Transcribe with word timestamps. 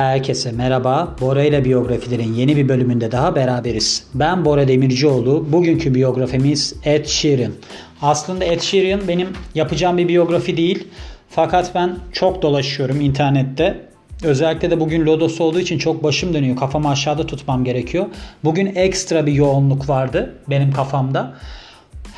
Herkese 0.00 0.52
merhaba. 0.52 1.14
Bora 1.20 1.44
ile 1.44 1.64
biyografilerin 1.64 2.34
yeni 2.34 2.56
bir 2.56 2.68
bölümünde 2.68 3.12
daha 3.12 3.34
beraberiz. 3.34 4.06
Ben 4.14 4.44
Bora 4.44 4.68
Demircioğlu. 4.68 5.52
Bugünkü 5.52 5.94
biyografimiz 5.94 6.74
Ed 6.84 7.06
Sheeran. 7.06 7.52
Aslında 8.02 8.44
Ed 8.44 8.60
Sheeran 8.60 9.08
benim 9.08 9.28
yapacağım 9.54 9.98
bir 9.98 10.08
biyografi 10.08 10.56
değil. 10.56 10.88
Fakat 11.28 11.74
ben 11.74 11.96
çok 12.12 12.42
dolaşıyorum 12.42 13.00
internette. 13.00 13.80
Özellikle 14.22 14.70
de 14.70 14.80
bugün 14.80 15.06
lodos 15.06 15.40
olduğu 15.40 15.60
için 15.60 15.78
çok 15.78 16.02
başım 16.02 16.34
dönüyor. 16.34 16.56
Kafamı 16.56 16.88
aşağıda 16.88 17.26
tutmam 17.26 17.64
gerekiyor. 17.64 18.06
Bugün 18.44 18.66
ekstra 18.74 19.26
bir 19.26 19.32
yoğunluk 19.32 19.88
vardı 19.88 20.34
benim 20.50 20.72
kafamda. 20.72 21.34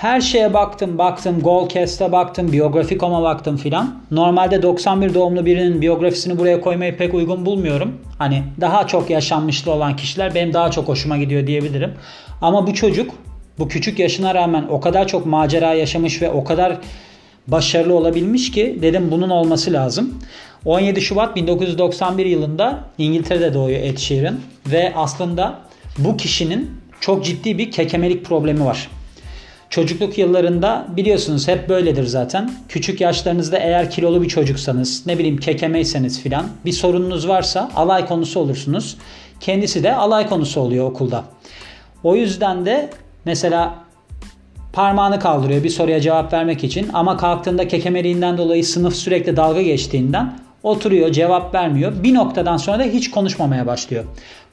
Her 0.03 0.21
şeye 0.21 0.55
baktım 0.55 0.99
baktım 0.99 1.41
Goalcast'a 1.41 2.13
baktım 2.13 2.53
Biyografik.com'a 2.53 3.23
baktım 3.23 3.57
filan. 3.57 4.03
Normalde 4.11 4.63
91 4.63 5.15
doğumlu 5.15 5.47
birinin 5.47 5.81
biyografisini 5.81 6.39
buraya 6.39 6.61
koymayı 6.61 6.97
pek 6.97 7.15
uygun 7.15 7.47
bulmuyorum. 7.47 8.01
Hani 8.19 8.43
daha 8.61 8.87
çok 8.87 9.11
yaşanmışlı 9.11 9.73
olan 9.73 9.97
kişiler 9.97 10.35
benim 10.35 10.53
daha 10.53 10.71
çok 10.71 10.89
hoşuma 10.89 11.17
gidiyor 11.17 11.47
diyebilirim. 11.47 11.95
Ama 12.41 12.67
bu 12.67 12.75
çocuk 12.75 13.11
bu 13.59 13.69
küçük 13.69 13.99
yaşına 13.99 14.35
rağmen 14.35 14.67
o 14.71 14.81
kadar 14.81 15.09
çok 15.09 15.27
macera 15.27 15.75
yaşamış 15.75 16.23
ve 16.23 16.31
o 16.31 16.45
kadar 16.45 16.77
başarılı 17.47 17.95
olabilmiş 17.95 18.51
ki 18.51 18.79
dedim 18.83 19.09
bunun 19.11 19.31
olması 19.31 19.73
lazım. 19.73 20.15
17 20.65 21.01
Şubat 21.01 21.37
1991 21.37 22.27
yılında 22.27 22.85
İngiltere'de 22.99 23.55
doğuyor 23.55 23.81
Ed 23.81 23.99
Sheeran 23.99 24.41
ve 24.67 24.93
aslında 24.97 25.59
bu 25.99 26.17
kişinin 26.17 26.71
çok 27.01 27.25
ciddi 27.25 27.59
bir 27.59 27.71
kekemelik 27.71 28.25
problemi 28.25 28.65
var. 28.65 28.89
Çocukluk 29.73 30.19
yıllarında 30.19 30.87
biliyorsunuz 30.97 31.49
hep 31.49 31.69
böyledir 31.69 32.05
zaten. 32.05 32.51
Küçük 32.69 33.01
yaşlarınızda 33.01 33.59
eğer 33.59 33.91
kilolu 33.91 34.23
bir 34.23 34.29
çocuksanız, 34.29 35.07
ne 35.07 35.19
bileyim 35.19 35.37
kekemeyseniz 35.37 36.21
filan 36.21 36.47
bir 36.65 36.73
sorununuz 36.73 37.29
varsa 37.29 37.71
alay 37.77 38.07
konusu 38.07 38.41
olursunuz. 38.41 38.97
Kendisi 39.41 39.83
de 39.83 39.95
alay 39.95 40.29
konusu 40.29 40.61
oluyor 40.61 40.91
okulda. 40.91 41.25
O 42.05 42.17
yüzden 42.17 42.67
de 42.67 42.91
mesela 43.25 43.75
parmağını 44.73 45.21
kaldırıyor 45.21 45.65
bir 45.65 45.71
soruya 45.71 46.01
cevap 46.01 46.33
vermek 46.33 46.65
için 46.65 46.89
ama 46.93 47.17
kalktığında 47.17 47.69
kekemeliğinden 47.69 48.39
dolayı 48.39 48.65
sınıf 48.65 48.95
sürekli 48.95 49.37
dalga 49.37 49.63
geçtiğinden 49.63 50.39
oturuyor 50.63 51.13
cevap 51.13 51.55
vermiyor. 51.55 51.93
Bir 52.03 52.15
noktadan 52.15 52.57
sonra 52.57 52.79
da 52.79 52.83
hiç 52.83 53.11
konuşmamaya 53.11 53.67
başlıyor. 53.67 54.05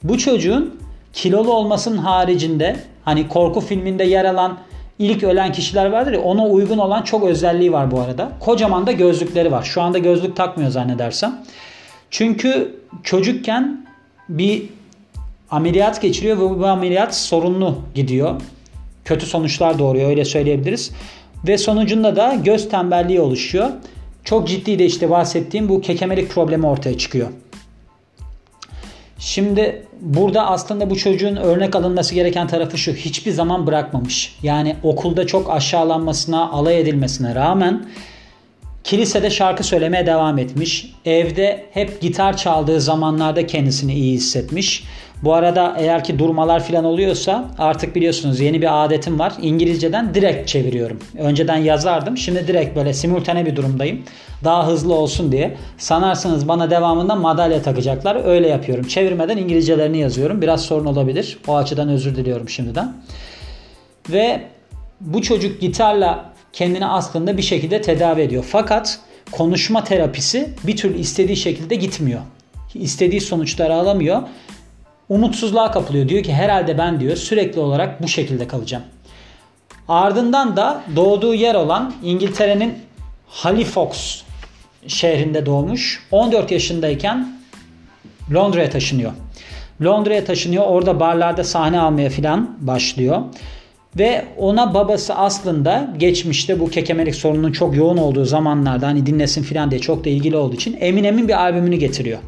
Bu 0.02 0.18
çocuğun 0.18 0.80
kilolu 1.12 1.52
olmasının 1.52 1.98
haricinde 1.98 2.76
hani 3.04 3.28
korku 3.28 3.60
filminde 3.60 4.04
yer 4.04 4.24
alan 4.24 4.58
ilk 5.00 5.22
ölen 5.24 5.52
kişiler 5.52 5.86
vardır 5.86 6.12
ya 6.12 6.20
ona 6.20 6.46
uygun 6.46 6.78
olan 6.78 7.02
çok 7.02 7.24
özelliği 7.24 7.72
var 7.72 7.90
bu 7.90 8.00
arada. 8.00 8.32
Kocaman 8.40 8.86
da 8.86 8.92
gözlükleri 8.92 9.52
var. 9.52 9.62
Şu 9.62 9.82
anda 9.82 9.98
gözlük 9.98 10.36
takmıyor 10.36 10.70
zannedersem. 10.70 11.44
Çünkü 12.10 12.76
çocukken 13.02 13.86
bir 14.28 14.62
ameliyat 15.50 16.02
geçiriyor 16.02 16.36
ve 16.36 16.60
bu 16.60 16.66
ameliyat 16.66 17.14
sorunlu 17.14 17.78
gidiyor. 17.94 18.40
Kötü 19.04 19.26
sonuçlar 19.26 19.78
doğuruyor 19.78 20.10
öyle 20.10 20.24
söyleyebiliriz. 20.24 20.90
Ve 21.46 21.58
sonucunda 21.58 22.16
da 22.16 22.34
göz 22.44 22.68
tembelliği 22.68 23.20
oluşuyor. 23.20 23.70
Çok 24.24 24.48
ciddi 24.48 24.78
de 24.78 24.86
işte 24.86 25.10
bahsettiğim 25.10 25.68
bu 25.68 25.80
kekemelik 25.80 26.30
problemi 26.30 26.66
ortaya 26.66 26.98
çıkıyor. 26.98 27.28
Şimdi 29.20 29.86
burada 30.00 30.46
aslında 30.46 30.90
bu 30.90 30.96
çocuğun 30.96 31.36
örnek 31.36 31.76
alınması 31.76 32.14
gereken 32.14 32.46
tarafı 32.46 32.78
şu. 32.78 32.92
Hiçbir 32.92 33.30
zaman 33.30 33.66
bırakmamış. 33.66 34.36
Yani 34.42 34.76
okulda 34.82 35.26
çok 35.26 35.50
aşağılanmasına, 35.50 36.50
alay 36.50 36.80
edilmesine 36.80 37.34
rağmen 37.34 37.86
kilisede 38.84 39.30
şarkı 39.30 39.64
söylemeye 39.64 40.06
devam 40.06 40.38
etmiş. 40.38 40.94
Evde 41.04 41.64
hep 41.70 42.00
gitar 42.00 42.36
çaldığı 42.36 42.80
zamanlarda 42.80 43.46
kendisini 43.46 43.94
iyi 43.94 44.14
hissetmiş. 44.14 44.84
Bu 45.22 45.34
arada 45.34 45.74
eğer 45.78 46.04
ki 46.04 46.18
durmalar 46.18 46.64
falan 46.64 46.84
oluyorsa 46.84 47.44
artık 47.58 47.94
biliyorsunuz 47.96 48.40
yeni 48.40 48.62
bir 48.62 48.84
adetim 48.84 49.18
var. 49.18 49.32
İngilizceden 49.42 50.14
direkt 50.14 50.48
çeviriyorum. 50.48 50.98
Önceden 51.18 51.56
yazardım. 51.56 52.16
Şimdi 52.16 52.46
direkt 52.46 52.76
böyle 52.76 52.94
simultane 52.94 53.46
bir 53.46 53.56
durumdayım. 53.56 54.02
Daha 54.44 54.66
hızlı 54.66 54.94
olsun 54.94 55.32
diye. 55.32 55.56
Sanarsınız 55.78 56.48
bana 56.48 56.70
devamında 56.70 57.14
madalya 57.14 57.62
takacaklar. 57.62 58.24
Öyle 58.24 58.48
yapıyorum. 58.48 58.86
Çevirmeden 58.86 59.36
İngilizcelerini 59.36 59.98
yazıyorum. 59.98 60.42
Biraz 60.42 60.62
sorun 60.62 60.86
olabilir. 60.86 61.38
O 61.48 61.56
açıdan 61.56 61.88
özür 61.88 62.16
diliyorum 62.16 62.48
şimdiden. 62.48 62.92
Ve 64.10 64.40
bu 65.00 65.22
çocuk 65.22 65.60
gitarla 65.60 66.29
kendini 66.52 66.86
aslında 66.86 67.36
bir 67.36 67.42
şekilde 67.42 67.82
tedavi 67.82 68.20
ediyor. 68.20 68.44
Fakat 68.48 69.00
konuşma 69.32 69.84
terapisi 69.84 70.50
bir 70.66 70.76
türlü 70.76 70.98
istediği 70.98 71.36
şekilde 71.36 71.74
gitmiyor. 71.74 72.20
İstediği 72.74 73.20
sonuçları 73.20 73.74
alamıyor 73.74 74.22
umutsuzluğa 75.10 75.70
kapılıyor. 75.70 76.08
Diyor 76.08 76.22
ki 76.22 76.32
herhalde 76.32 76.78
ben 76.78 77.00
diyor 77.00 77.16
sürekli 77.16 77.60
olarak 77.60 78.02
bu 78.02 78.08
şekilde 78.08 78.48
kalacağım. 78.48 78.84
Ardından 79.88 80.56
da 80.56 80.82
doğduğu 80.96 81.34
yer 81.34 81.54
olan 81.54 81.94
İngiltere'nin 82.02 82.74
Halifax 83.28 84.22
şehrinde 84.86 85.46
doğmuş. 85.46 86.06
14 86.10 86.50
yaşındayken 86.50 87.40
Londra'ya 88.34 88.70
taşınıyor. 88.70 89.12
Londra'ya 89.82 90.24
taşınıyor. 90.24 90.64
Orada 90.66 91.00
barlarda 91.00 91.44
sahne 91.44 91.80
almaya 91.80 92.10
filan 92.10 92.56
başlıyor. 92.60 93.22
Ve 93.98 94.24
ona 94.38 94.74
babası 94.74 95.14
aslında 95.14 95.94
geçmişte 95.98 96.60
bu 96.60 96.70
kekemelik 96.70 97.14
sorununun 97.14 97.52
çok 97.52 97.76
yoğun 97.76 97.96
olduğu 97.96 98.24
zamanlarda 98.24 98.86
hani 98.86 99.06
dinlesin 99.06 99.42
filan 99.42 99.70
diye 99.70 99.80
çok 99.80 100.04
da 100.04 100.08
ilgili 100.08 100.36
olduğu 100.36 100.54
için 100.54 100.76
Eminem'in 100.80 101.28
bir 101.28 101.42
albümünü 101.42 101.76
getiriyor. 101.76 102.18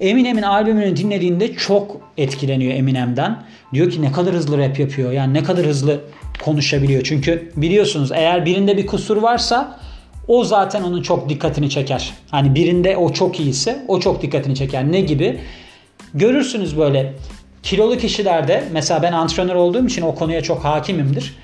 Eminem'in 0.00 0.42
albümünü 0.42 0.96
dinlediğinde 0.96 1.54
çok 1.54 2.00
etkileniyor 2.16 2.74
Eminem'den. 2.74 3.42
Diyor 3.72 3.90
ki 3.90 4.02
ne 4.02 4.12
kadar 4.12 4.34
hızlı 4.34 4.58
rap 4.58 4.78
yapıyor. 4.78 5.12
Yani 5.12 5.34
ne 5.34 5.44
kadar 5.44 5.66
hızlı 5.66 6.00
konuşabiliyor. 6.44 7.02
Çünkü 7.04 7.52
biliyorsunuz 7.56 8.12
eğer 8.14 8.46
birinde 8.46 8.76
bir 8.76 8.86
kusur 8.86 9.16
varsa 9.16 9.78
o 10.28 10.44
zaten 10.44 10.82
onun 10.82 11.02
çok 11.02 11.28
dikkatini 11.28 11.70
çeker. 11.70 12.14
Hani 12.30 12.54
birinde 12.54 12.96
o 12.96 13.12
çok 13.12 13.40
iyiyse 13.40 13.84
o 13.88 14.00
çok 14.00 14.22
dikkatini 14.22 14.54
çeker. 14.54 14.92
Ne 14.92 15.00
gibi? 15.00 15.40
Görürsünüz 16.14 16.78
böyle 16.78 17.12
kilolu 17.66 17.98
kişilerde 17.98 18.64
mesela 18.72 19.02
ben 19.02 19.12
antrenör 19.12 19.54
olduğum 19.54 19.86
için 19.86 20.02
o 20.02 20.14
konuya 20.14 20.42
çok 20.42 20.64
hakimimdir. 20.64 21.34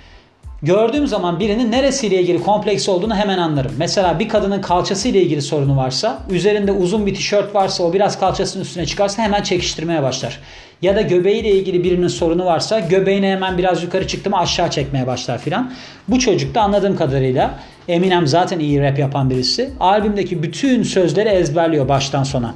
Gördüğüm 0.63 1.07
zaman 1.07 1.41
birinin 1.41 1.73
neresiyle 1.73 2.21
ilgili 2.21 2.43
kompleks 2.43 2.89
olduğunu 2.89 3.15
hemen 3.15 3.39
anlarım. 3.39 3.73
Mesela 3.79 4.19
bir 4.19 4.29
kadının 4.29 4.61
kalçası 4.61 5.09
ile 5.09 5.23
ilgili 5.23 5.43
sorunu 5.43 5.77
varsa, 5.77 6.19
üzerinde 6.31 6.73
uzun 6.73 7.07
bir 7.07 7.15
tişört 7.15 7.55
varsa 7.55 7.85
o 7.85 7.93
biraz 7.93 8.21
kalçasının 8.21 8.63
üstüne 8.63 8.87
çıkarsa 8.87 9.23
hemen 9.23 9.43
çekiştirmeye 9.43 10.03
başlar. 10.03 10.41
Ya 10.83 10.97
da 10.97 11.01
göbeğiyle 11.01 11.51
ilgili 11.51 11.85
birinin 11.85 12.09
sorunu 12.09 12.45
varsa 12.45 12.81
göbeğini 12.81 13.27
hemen 13.27 13.59
biraz 13.59 13.83
yukarı 13.83 14.07
çıktı 14.07 14.31
mı 14.31 14.39
aşağı 14.39 14.71
çekmeye 14.71 15.07
başlar 15.07 15.39
filan. 15.39 15.73
Bu 16.09 16.19
çocuk 16.19 16.55
da 16.55 16.61
anladığım 16.61 16.97
kadarıyla 16.97 17.59
Eminem 17.89 18.27
zaten 18.27 18.59
iyi 18.59 18.81
rap 18.81 18.99
yapan 18.99 19.31
birisi. 19.31 19.71
Albümdeki 19.81 20.43
bütün 20.43 20.83
sözleri 20.83 21.29
ezberliyor 21.29 21.89
baştan 21.89 22.23
sona. 22.23 22.55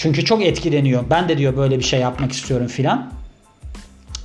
Çünkü 0.00 0.24
çok 0.24 0.42
etkileniyor. 0.44 1.04
Ben 1.10 1.28
de 1.28 1.38
diyor 1.38 1.56
böyle 1.56 1.78
bir 1.78 1.84
şey 1.84 2.00
yapmak 2.00 2.32
istiyorum 2.32 2.66
filan. 2.66 3.10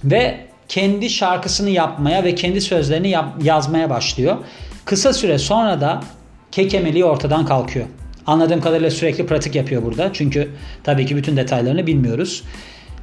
Ve 0.03 0.47
kendi 0.67 1.09
şarkısını 1.09 1.69
yapmaya 1.69 2.23
ve 2.23 2.35
kendi 2.35 2.61
sözlerini 2.61 3.09
yap- 3.09 3.43
yazmaya 3.43 3.89
başlıyor. 3.89 4.37
Kısa 4.85 5.13
süre 5.13 5.37
sonra 5.37 5.81
da 5.81 6.03
kekemeliği 6.51 7.05
ortadan 7.05 7.45
kalkıyor. 7.45 7.85
Anladığım 8.27 8.61
kadarıyla 8.61 8.91
sürekli 8.91 9.25
pratik 9.25 9.55
yapıyor 9.55 9.83
burada. 9.83 10.09
Çünkü 10.13 10.51
tabii 10.83 11.05
ki 11.05 11.15
bütün 11.15 11.37
detaylarını 11.37 11.87
bilmiyoruz. 11.87 12.43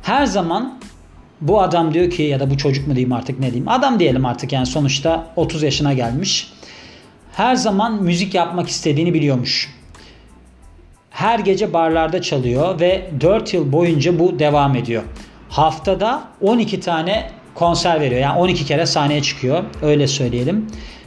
Her 0.02 0.26
zaman 0.26 0.80
bu 1.40 1.62
adam 1.62 1.94
diyor 1.94 2.10
ki 2.10 2.22
ya 2.22 2.40
da 2.40 2.50
bu 2.50 2.58
çocuk 2.58 2.86
mu 2.86 2.94
diyeyim 2.94 3.12
artık 3.12 3.40
ne 3.40 3.46
diyeyim. 3.46 3.68
Adam 3.68 3.98
diyelim 3.98 4.26
artık 4.26 4.52
yani 4.52 4.66
sonuçta 4.66 5.26
30 5.36 5.62
yaşına 5.62 5.92
gelmiş. 5.92 6.52
Her 7.32 7.54
zaman 7.54 8.02
müzik 8.02 8.34
yapmak 8.34 8.68
istediğini 8.68 9.14
biliyormuş. 9.14 9.81
Her 11.12 11.38
gece 11.38 11.72
barlarda 11.72 12.22
çalıyor 12.22 12.80
ve 12.80 13.10
4 13.20 13.54
yıl 13.54 13.72
boyunca 13.72 14.18
bu 14.18 14.38
devam 14.38 14.76
ediyor. 14.76 15.02
Haftada 15.48 16.22
12 16.40 16.80
tane 16.80 17.30
konser 17.54 18.00
veriyor. 18.00 18.20
Yani 18.20 18.38
12 18.38 18.64
kere 18.64 18.86
sahneye 18.86 19.22
çıkıyor. 19.22 19.64
Öyle 19.82 20.06
söyleyelim. 20.06 20.66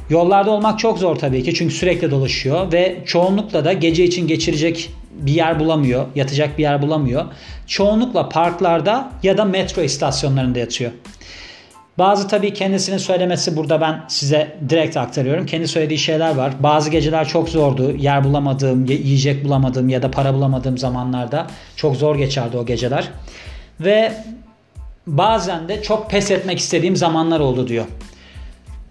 Yollarda 0.10 0.52
olmak 0.52 0.80
çok 0.80 1.00
zor 1.00 1.16
tabii 1.16 1.44
ki 1.44 1.54
çünkü 1.54 1.74
sürekli 1.74 2.12
dolaşıyor 2.12 2.72
ve 2.72 2.98
çoğunlukla 3.06 3.66
da 3.66 3.74
gece 3.74 4.04
için 4.04 4.28
geçirecek 4.28 4.90
bir 5.12 5.34
yer 5.34 5.60
bulamıyor, 5.60 6.06
yatacak 6.16 6.58
bir 6.58 6.64
yer 6.64 6.82
bulamıyor. 6.82 7.26
Çoğunlukla 7.68 8.30
parklarda 8.30 9.12
ya 9.24 9.38
da 9.38 9.46
metro 9.46 9.82
istasyonlarında 9.82 10.60
yatıyor. 10.60 10.92
Bazı 11.98 12.28
tabii 12.28 12.54
kendisinin 12.54 12.98
söylemesi 12.98 13.58
burada 13.58 13.82
ben 13.82 14.04
size 14.08 14.58
direkt 14.70 14.98
aktarıyorum. 14.98 15.46
Kendi 15.46 15.68
söylediği 15.68 16.00
şeyler 16.00 16.36
var. 16.36 16.54
Bazı 16.60 16.90
geceler 16.90 17.28
çok 17.28 17.50
zordu. 17.50 17.92
Yer 17.92 18.24
bulamadığım, 18.24 18.86
yiyecek 18.86 19.46
bulamadığım 19.46 19.90
ya 19.90 20.02
da 20.02 20.12
para 20.12 20.34
bulamadığım 20.34 20.78
zamanlarda 20.78 21.48
çok 21.76 21.96
zor 21.96 22.16
geçerdi 22.16 22.58
o 22.58 22.66
geceler. 22.66 23.10
Ve 23.80 24.14
bazen 25.08 25.70
de 25.70 25.82
çok 25.82 26.10
pes 26.10 26.32
etmek 26.32 26.60
istediğim 26.60 26.96
zamanlar 26.96 27.40
oldu 27.40 27.68
diyor. 27.68 27.86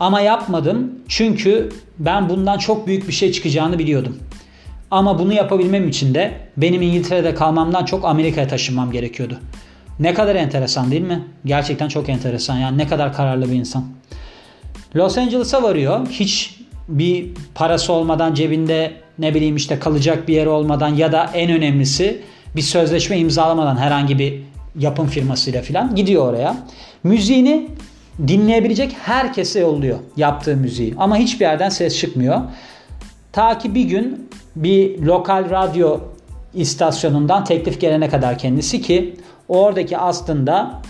Ama 0.01 0.21
yapmadım 0.21 0.93
çünkü 1.09 1.73
ben 1.99 2.29
bundan 2.29 2.59
çok 2.59 2.87
büyük 2.87 3.09
bir 3.09 3.13
şey 3.13 3.33
çıkacağını 3.33 3.79
biliyordum. 3.79 4.19
Ama 4.91 5.19
bunu 5.19 5.33
yapabilmem 5.33 5.89
için 5.89 6.15
de 6.15 6.33
benim 6.57 6.83
İngiltere'de 6.83 7.35
kalmamdan 7.35 7.85
çok 7.85 8.05
Amerika'ya 8.05 8.49
taşınmam 8.49 8.93
gerekiyordu. 8.93 9.39
Ne 10.01 10.15
kadar 10.15 10.35
enteresan 10.35 10.91
değil 10.91 11.03
mi? 11.03 11.25
Gerçekten 11.45 11.89
çok 11.89 12.09
enteresan. 12.09 12.57
Yani 12.57 12.79
ne 12.79 12.89
kadar 12.89 13.13
kararlı 13.13 13.51
bir 13.51 13.55
insan. 13.55 13.85
Los 14.97 15.19
Angeles'a 15.19 15.63
varıyor. 15.63 16.07
Hiç 16.11 16.61
bir 16.89 17.29
parası 17.55 17.93
olmadan 17.93 18.35
cebinde 18.35 18.93
ne 19.19 19.35
bileyim 19.35 19.57
işte 19.57 19.79
kalacak 19.79 20.29
bir 20.29 20.35
yer 20.35 20.47
olmadan 20.47 20.89
ya 20.89 21.13
da 21.13 21.31
en 21.35 21.51
önemlisi 21.51 22.23
bir 22.57 22.63
sözleşme 22.63 23.19
imzalamadan 23.19 23.77
herhangi 23.77 24.19
bir 24.19 24.43
yapım 24.79 25.07
firmasıyla 25.07 25.63
falan 25.63 25.95
gidiyor 25.95 26.29
oraya. 26.29 26.57
Müziğini 27.05 27.69
dinleyebilecek 28.29 28.93
herkese 29.03 29.61
yolluyor 29.61 29.99
yaptığı 30.17 30.57
müziği. 30.57 30.95
Ama 30.99 31.17
hiçbir 31.17 31.45
yerden 31.45 31.69
ses 31.69 31.99
çıkmıyor. 31.99 32.41
Ta 33.33 33.59
ki 33.59 33.75
bir 33.75 33.85
gün 33.85 34.29
bir 34.57 34.99
lokal 34.99 35.51
radyo 35.51 36.01
istasyonundan 36.55 37.45
teklif 37.45 37.81
gelene 37.81 38.09
kadar 38.09 38.39
kendisi 38.39 38.83
ki 38.83 39.17
oradaki 39.49 39.99
aslında 39.99 40.83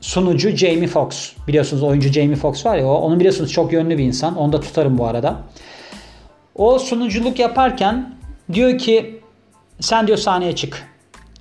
sunucu 0.00 0.56
Jamie 0.56 0.86
Foxx. 0.86 1.32
Biliyorsunuz 1.48 1.82
oyuncu 1.82 2.12
Jamie 2.12 2.36
Foxx 2.36 2.66
var 2.66 2.76
ya 2.76 2.86
o. 2.86 2.92
Onu 2.92 3.18
biliyorsunuz 3.18 3.52
çok 3.52 3.72
yönlü 3.72 3.98
bir 3.98 4.04
insan. 4.04 4.36
Onu 4.36 4.52
da 4.52 4.60
tutarım 4.60 4.98
bu 4.98 5.06
arada. 5.06 5.36
O 6.54 6.78
sunuculuk 6.78 7.38
yaparken 7.38 8.14
diyor 8.52 8.78
ki 8.78 9.20
sen 9.80 10.06
diyor 10.06 10.18
sahneye 10.18 10.54
çık. 10.56 10.90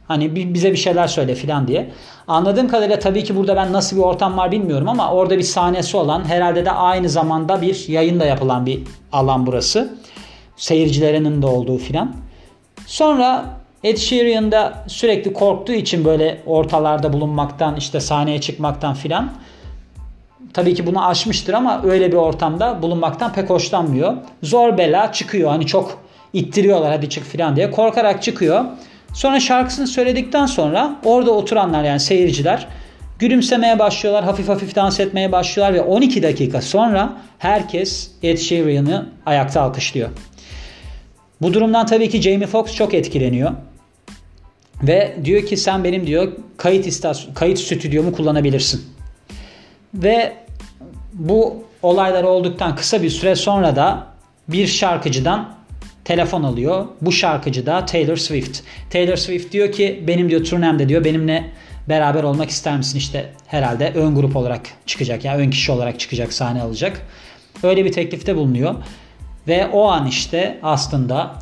Hani 0.08 0.54
bize 0.54 0.72
bir 0.72 0.78
şeyler 0.78 1.08
söyle 1.08 1.36
filan 1.36 1.68
diye. 1.68 1.92
Anladığım 2.28 2.68
kadarıyla 2.68 3.00
tabii 3.00 3.24
ki 3.24 3.36
burada 3.36 3.56
ben 3.56 3.74
nasıl 3.74 3.98
bir 3.98 4.02
ortam 4.02 4.38
var 4.38 4.52
bilmiyorum 4.52 4.90
ama 4.90 5.12
orada 5.12 5.38
bir 5.38 5.44
sahnesi 5.44 5.98
olan 5.98 6.26
herhalde 6.26 6.66
de 6.66 6.72
aynı 6.72 7.10
zamanda 7.10 7.62
bir 7.62 7.88
yayın 7.88 8.20
da 8.20 8.26
yapılan 8.26 8.66
bir 8.66 8.84
alan 9.12 9.46
burası. 9.46 9.94
Seyircilerinin 10.56 11.42
de 11.42 11.46
olduğu 11.46 11.78
filan. 11.78 12.16
Sonra 12.86 13.59
Ed 13.84 13.98
Sheeran 13.98 14.52
da 14.52 14.84
sürekli 14.88 15.34
korktuğu 15.34 15.74
için 15.74 16.06
böyle 16.06 16.42
ortalarda 16.46 17.14
bulunmaktan 17.14 17.76
işte 17.76 18.00
sahneye 18.00 18.42
çıkmaktan 18.42 18.94
filan 18.94 19.32
tabii 20.54 20.74
ki 20.74 20.86
bunu 20.86 21.08
aşmıştır 21.08 21.54
ama 21.54 21.82
öyle 21.84 22.12
bir 22.12 22.18
ortamda 22.18 22.82
bulunmaktan 22.82 23.34
pek 23.34 23.50
hoşlanmıyor. 23.50 24.14
Zor 24.44 24.78
bela 24.78 25.12
çıkıyor 25.12 25.50
hani 25.50 25.66
çok 25.66 25.98
ittiriyorlar 26.34 26.92
hadi 26.92 27.10
çık 27.10 27.24
filan 27.24 27.56
diye 27.56 27.72
korkarak 27.72 28.24
çıkıyor. 28.24 28.66
Sonra 29.14 29.40
şarkısını 29.40 29.88
söyledikten 29.88 30.46
sonra 30.46 30.96
orada 31.06 31.32
oturanlar 31.32 31.84
yani 31.84 32.00
seyirciler 32.00 32.68
gülümsemeye 33.20 33.80
başlıyorlar, 33.80 34.24
hafif 34.24 34.50
hafif 34.50 34.76
dans 34.76 35.00
etmeye 35.00 35.32
başlıyorlar 35.32 35.74
ve 35.74 35.82
12 35.82 36.24
dakika 36.24 36.62
sonra 36.62 37.14
herkes 37.40 38.12
Ed 38.24 38.38
Sheeran'ı 38.38 39.10
ayakta 39.26 39.62
alkışlıyor. 39.62 40.10
Bu 41.42 41.54
durumdan 41.54 41.86
tabii 41.86 42.10
ki 42.10 42.22
Jamie 42.22 42.48
Foxx 42.48 42.76
çok 42.76 42.94
etkileniyor. 42.94 43.52
Ve 44.84 45.16
diyor 45.24 45.46
ki 45.46 45.58
sen 45.58 45.84
benim 45.84 46.08
diyor 46.08 46.32
kayıt 46.58 46.88
istasyon, 46.88 47.34
kayıt 47.34 47.60
stüdyomu 47.60 48.12
kullanabilirsin. 48.12 48.82
Ve 49.94 50.34
bu 51.14 51.64
olaylar 51.82 52.24
olduktan 52.24 52.76
kısa 52.76 53.04
bir 53.04 53.10
süre 53.10 53.36
sonra 53.36 53.76
da 53.76 54.08
bir 54.48 54.68
şarkıcıdan 54.68 55.56
telefon 56.06 56.44
alıyor. 56.44 56.86
Bu 57.02 57.12
şarkıcı 57.12 57.66
da 57.66 57.86
Taylor 57.86 58.18
Swift. 58.18 58.60
Taylor 58.90 59.16
Swift 59.16 59.54
diyor 59.54 59.72
ki 59.72 60.04
benim 60.08 60.30
diyor 60.30 60.44
turnemde 60.44 60.90
diyor 60.90 61.04
benimle 61.06 61.52
beraber 61.90 62.24
olmak 62.24 62.50
ister 62.50 62.78
misin? 62.78 62.98
İşte 62.98 63.30
herhalde 63.48 63.92
ön 63.96 64.16
grup 64.16 64.36
olarak 64.36 64.62
çıkacak. 64.86 65.26
Yani 65.26 65.42
ön 65.42 65.50
kişi 65.50 65.72
olarak 65.72 66.00
çıkacak, 66.00 66.34
sahne 66.34 66.62
alacak. 66.62 67.02
Öyle 67.64 67.86
bir 67.86 67.92
teklifte 67.92 68.36
bulunuyor. 68.36 68.76
Ve 69.48 69.68
o 69.68 69.88
an 69.88 70.08
işte 70.08 70.60
aslında 70.64 71.36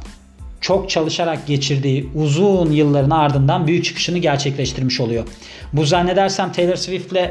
çok 0.61 0.89
çalışarak 0.89 1.47
geçirdiği 1.47 2.09
uzun 2.15 2.71
yılların 2.71 3.09
ardından 3.09 3.67
büyük 3.67 3.85
çıkışını 3.85 4.17
gerçekleştirmiş 4.17 4.99
oluyor. 5.01 5.23
Bu 5.73 5.85
zannedersem 5.85 6.51
Taylor 6.51 6.75
Swift'le 6.75 7.29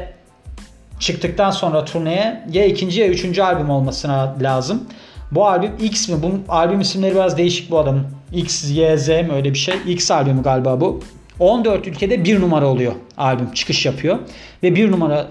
çıktıktan 0.99 1.51
sonra 1.51 1.85
turneye 1.85 2.43
ya 2.51 2.65
ikinci 2.65 3.01
ya 3.01 3.07
üçüncü 3.07 3.41
albüm 3.41 3.69
olmasına 3.69 4.35
lazım. 4.41 4.83
Bu 5.31 5.47
albüm 5.47 5.71
X 5.81 6.09
mi? 6.09 6.15
Bu 6.23 6.53
albüm 6.53 6.81
isimleri 6.81 7.15
biraz 7.15 7.37
değişik 7.37 7.71
bu 7.71 7.79
adamın. 7.79 8.07
X, 8.33 8.71
Y, 8.71 8.97
Z 8.97 9.07
mi 9.07 9.31
öyle 9.33 9.53
bir 9.53 9.57
şey. 9.57 9.75
X 9.87 10.11
albümü 10.11 10.43
galiba 10.43 10.81
bu. 10.81 10.99
14 11.39 11.87
ülkede 11.87 12.23
bir 12.23 12.41
numara 12.41 12.67
oluyor 12.67 12.93
albüm. 13.17 13.51
Çıkış 13.51 13.85
yapıyor. 13.85 14.19
Ve 14.63 14.75
bir 14.75 14.91
numara 14.91 15.27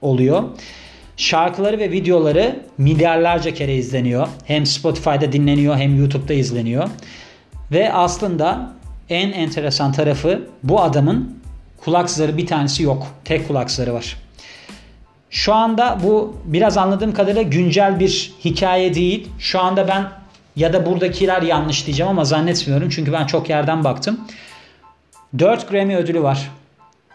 oluyor. 0.00 0.42
Şarkıları 1.16 1.78
ve 1.78 1.90
videoları 1.90 2.60
milyarlarca 2.78 3.54
kere 3.54 3.74
izleniyor. 3.74 4.28
Hem 4.44 4.66
Spotify'da 4.66 5.32
dinleniyor 5.32 5.76
hem 5.76 5.98
YouTube'da 5.98 6.32
izleniyor. 6.32 6.88
Ve 7.72 7.92
aslında 7.92 8.70
en 9.08 9.32
enteresan 9.32 9.92
tarafı 9.92 10.48
bu 10.62 10.80
adamın 10.80 11.38
kulak 11.84 12.10
zarı 12.10 12.36
bir 12.36 12.46
tanesi 12.46 12.82
yok. 12.82 13.06
Tek 13.24 13.48
kulak 13.48 13.70
zarı 13.70 13.94
var. 13.94 14.16
Şu 15.30 15.54
anda 15.54 15.98
bu 16.02 16.36
biraz 16.44 16.78
anladığım 16.78 17.14
kadarıyla 17.14 17.42
güncel 17.42 18.00
bir 18.00 18.32
hikaye 18.44 18.94
değil. 18.94 19.28
Şu 19.38 19.60
anda 19.60 19.88
ben 19.88 20.08
ya 20.56 20.72
da 20.72 20.86
buradakiler 20.86 21.42
yanlış 21.42 21.86
diyeceğim 21.86 22.10
ama 22.10 22.24
zannetmiyorum. 22.24 22.88
Çünkü 22.88 23.12
ben 23.12 23.26
çok 23.26 23.50
yerden 23.50 23.84
baktım. 23.84 24.20
4 25.38 25.70
Grammy 25.70 25.96
ödülü 25.96 26.22
var. 26.22 26.50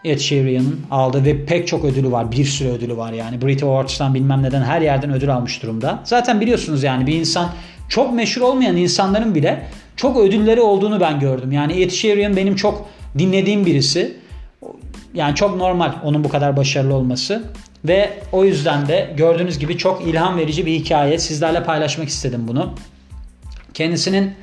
Ed 0.04 0.18
Sheeran'ın 0.18 0.80
aldığı 0.90 1.24
ve 1.24 1.44
pek 1.44 1.68
çok 1.68 1.84
ödülü 1.84 2.12
var. 2.12 2.32
Bir 2.32 2.44
sürü 2.44 2.68
ödülü 2.68 2.96
var 2.96 3.12
yani. 3.12 3.42
Brit 3.42 3.62
Awards'tan 3.62 4.14
bilmem 4.14 4.42
neden 4.42 4.62
her 4.62 4.80
yerden 4.80 5.12
ödül 5.12 5.34
almış 5.34 5.62
durumda. 5.62 6.00
Zaten 6.04 6.40
biliyorsunuz 6.40 6.82
yani 6.82 7.06
bir 7.06 7.14
insan 7.14 7.48
çok 7.88 8.14
meşhur 8.14 8.42
olmayan 8.42 8.76
insanların 8.76 9.34
bile 9.34 9.66
çok 9.96 10.16
ödülleri 10.16 10.60
olduğunu 10.60 11.00
ben 11.00 11.20
gördüm. 11.20 11.52
Yani 11.52 11.82
Ed 11.82 11.90
Sheeran 11.90 12.36
benim 12.36 12.56
çok 12.56 12.88
dinlediğim 13.18 13.66
birisi. 13.66 14.16
Yani 15.14 15.34
çok 15.34 15.56
normal 15.56 15.92
onun 16.04 16.24
bu 16.24 16.28
kadar 16.28 16.56
başarılı 16.56 16.94
olması. 16.94 17.42
Ve 17.84 18.10
o 18.32 18.44
yüzden 18.44 18.88
de 18.88 19.14
gördüğünüz 19.16 19.58
gibi 19.58 19.78
çok 19.78 20.06
ilham 20.06 20.36
verici 20.36 20.66
bir 20.66 20.72
hikaye. 20.72 21.18
Sizlerle 21.18 21.64
paylaşmak 21.64 22.08
istedim 22.08 22.44
bunu. 22.48 22.74
Kendisinin 23.74 24.34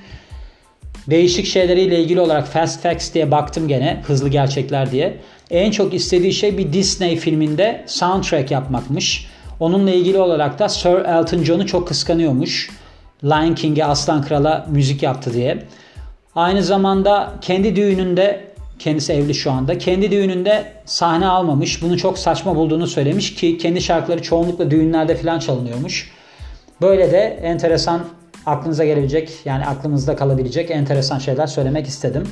değişik 1.08 1.46
şeyleriyle 1.46 2.00
ilgili 2.00 2.20
olarak 2.20 2.48
Fast 2.48 2.84
Facts 2.84 3.14
diye 3.14 3.32
baktım 3.32 3.68
gene. 3.68 4.02
Hızlı 4.08 4.30
gerçekler 4.30 4.92
diye. 4.92 5.18
En 5.52 5.72
çok 5.72 5.94
istediği 5.94 6.34
şey 6.34 6.58
bir 6.58 6.74
Disney 6.74 7.18
filminde 7.18 7.84
soundtrack 7.88 8.52
yapmakmış. 8.52 9.28
Onunla 9.60 9.92
ilgili 9.92 10.18
olarak 10.18 10.60
da 10.60 10.70
Sir 10.70 11.06
Elton 11.06 11.44
John'u 11.44 11.66
çok 11.66 11.88
kıskanıyormuş. 11.88 12.70
Lion 13.24 13.56
King'e 13.56 13.86
Aslan 13.86 14.22
Kral'a 14.22 14.66
müzik 14.70 15.04
yaptı 15.04 15.34
diye. 15.34 15.64
Aynı 16.36 16.64
zamanda 16.64 17.34
kendi 17.42 17.76
düğününde 17.76 18.52
Kendisi 18.82 19.14
evli 19.14 19.34
şu 19.34 19.52
anda. 19.52 19.78
Kendi 19.78 20.12
düğününde 20.12 20.66
sahne 20.86 21.28
almamış. 21.28 21.82
Bunu 21.82 21.98
çok 21.98 22.20
saçma 22.20 22.56
bulduğunu 22.56 22.88
söylemiş 22.88 23.36
ki 23.36 23.58
kendi 23.58 23.82
şarkıları 23.82 24.22
çoğunlukla 24.22 24.72
düğünlerde 24.72 25.16
falan 25.16 25.40
çalınıyormuş. 25.40 26.12
Böyle 26.82 27.12
de 27.12 27.40
enteresan 27.44 28.02
aklınıza 28.46 28.86
gelebilecek 28.86 29.32
yani 29.46 29.66
aklınızda 29.66 30.16
kalabilecek 30.16 30.72
enteresan 30.72 31.20
şeyler 31.20 31.48
söylemek 31.48 31.88
istedim. 31.88 32.24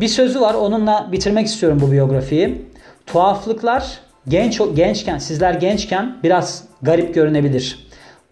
Bir 0.00 0.08
sözü 0.08 0.40
var 0.40 0.54
onunla 0.54 1.08
bitirmek 1.12 1.46
istiyorum 1.46 1.78
bu 1.82 1.92
biyografiyi. 1.92 2.64
Tuhaflıklar 3.06 3.98
genç 4.28 4.60
gençken 4.74 5.18
sizler 5.18 5.54
gençken 5.54 6.16
biraz 6.22 6.64
garip 6.82 7.14
görünebilir. 7.14 7.83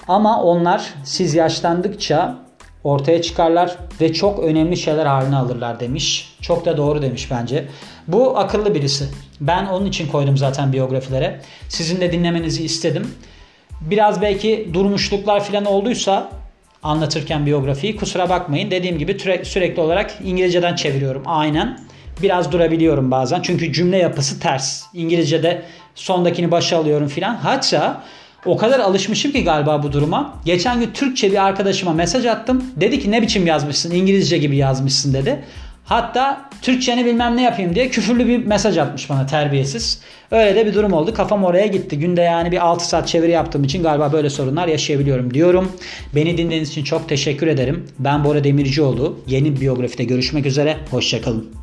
Ama 0.08 0.42
onlar 0.42 0.94
siz 1.04 1.34
yaşlandıkça 1.34 2.38
ortaya 2.84 3.22
çıkarlar 3.22 3.76
ve 4.00 4.12
çok 4.12 4.38
önemli 4.38 4.76
şeyler 4.76 5.06
haline 5.06 5.36
alırlar 5.36 5.80
demiş. 5.80 6.36
Çok 6.40 6.64
da 6.64 6.76
doğru 6.76 7.02
demiş 7.02 7.30
bence. 7.30 7.64
Bu 8.08 8.38
akıllı 8.38 8.74
birisi. 8.74 9.08
Ben 9.40 9.66
onun 9.66 9.86
için 9.86 10.08
koydum 10.08 10.36
zaten 10.36 10.72
biyografilere. 10.72 11.40
Sizin 11.68 12.00
de 12.00 12.12
dinlemenizi 12.12 12.64
istedim. 12.64 13.14
Biraz 13.80 14.22
belki 14.22 14.70
durmuşluklar 14.74 15.44
falan 15.44 15.64
olduysa 15.64 16.30
anlatırken 16.82 17.46
biyografiyi 17.46 17.96
kusura 17.96 18.28
bakmayın. 18.28 18.70
Dediğim 18.70 18.98
gibi 18.98 19.18
sürekli 19.44 19.80
olarak 19.82 20.14
İngilizceden 20.24 20.74
çeviriyorum 20.74 21.22
aynen. 21.26 21.78
Biraz 22.22 22.52
durabiliyorum 22.52 23.10
bazen 23.10 23.42
çünkü 23.42 23.72
cümle 23.72 23.96
yapısı 23.96 24.40
ters. 24.40 24.82
İngilizce'de 24.94 25.62
sondakini 25.94 26.50
başa 26.50 26.78
alıyorum 26.78 27.08
filan. 27.08 27.34
Hatta 27.34 28.02
o 28.46 28.56
kadar 28.56 28.80
alışmışım 28.80 29.32
ki 29.32 29.44
galiba 29.44 29.82
bu 29.82 29.92
duruma. 29.92 30.34
Geçen 30.44 30.80
gün 30.80 30.90
Türkçe 30.94 31.32
bir 31.32 31.44
arkadaşıma 31.46 31.92
mesaj 31.92 32.26
attım. 32.26 32.64
Dedi 32.76 33.00
ki 33.00 33.10
ne 33.10 33.22
biçim 33.22 33.46
yazmışsın 33.46 33.90
İngilizce 33.90 34.38
gibi 34.38 34.56
yazmışsın 34.56 35.14
dedi. 35.14 35.44
Hatta 35.84 36.50
Türkçeni 36.62 37.04
bilmem 37.04 37.36
ne 37.36 37.42
yapayım 37.42 37.74
diye 37.74 37.88
küfürlü 37.88 38.26
bir 38.26 38.46
mesaj 38.46 38.78
atmış 38.78 39.10
bana 39.10 39.26
terbiyesiz. 39.26 40.00
Öyle 40.30 40.56
de 40.56 40.66
bir 40.66 40.74
durum 40.74 40.92
oldu. 40.92 41.14
Kafam 41.14 41.44
oraya 41.44 41.66
gitti. 41.66 41.98
Günde 41.98 42.20
yani 42.20 42.52
bir 42.52 42.66
6 42.66 42.88
saat 42.88 43.08
çeviri 43.08 43.30
yaptığım 43.30 43.64
için 43.64 43.82
galiba 43.82 44.12
böyle 44.12 44.30
sorunlar 44.30 44.68
yaşayabiliyorum 44.68 45.34
diyorum. 45.34 45.72
Beni 46.14 46.38
dinlediğiniz 46.38 46.68
için 46.68 46.84
çok 46.84 47.08
teşekkür 47.08 47.46
ederim. 47.46 47.86
Ben 47.98 48.24
Bora 48.24 48.44
Demircioğlu. 48.44 49.18
Yeni 49.26 49.60
biyografide 49.60 50.04
görüşmek 50.04 50.46
üzere. 50.46 50.76
Hoşçakalın. 50.90 51.61